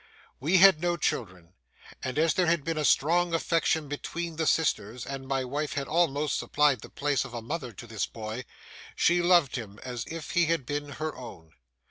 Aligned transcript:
We 0.39 0.57
had 0.57 0.81
no 0.81 0.97
children; 0.97 1.53
and 2.01 2.17
as 2.17 2.33
there 2.33 2.47
had 2.47 2.63
been 2.63 2.79
a 2.79 2.83
strong 2.83 3.35
affection 3.35 3.87
between 3.87 4.35
the 4.37 4.47
sisters, 4.47 5.05
and 5.05 5.27
my 5.27 5.43
wife 5.45 5.73
had 5.73 5.87
almost 5.87 6.39
supplied 6.39 6.81
the 6.81 6.89
place 6.89 7.23
of 7.23 7.35
a 7.35 7.41
mother 7.43 7.71
to 7.73 7.85
this 7.85 8.07
boy, 8.07 8.45
she 8.95 9.21
loved 9.21 9.57
him 9.57 9.79
as 9.83 10.05
if 10.07 10.31
he 10.31 10.45
had 10.47 10.65
been 10.65 10.93
her 10.93 11.15
own. 11.15 11.53